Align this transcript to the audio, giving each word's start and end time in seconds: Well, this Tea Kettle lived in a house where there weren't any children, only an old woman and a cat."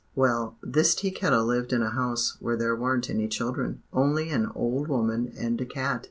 Well, 0.15 0.57
this 0.63 0.95
Tea 0.95 1.11
Kettle 1.11 1.45
lived 1.45 1.71
in 1.71 1.83
a 1.83 1.91
house 1.91 2.35
where 2.39 2.57
there 2.57 2.75
weren't 2.75 3.07
any 3.07 3.27
children, 3.27 3.83
only 3.93 4.31
an 4.31 4.51
old 4.55 4.87
woman 4.87 5.31
and 5.37 5.61
a 5.61 5.65
cat." 5.67 5.99